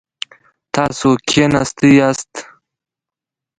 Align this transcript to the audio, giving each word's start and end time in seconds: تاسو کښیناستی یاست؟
تاسو 0.73 1.07
کښیناستی 1.27 1.89
یاست؟ 1.99 2.31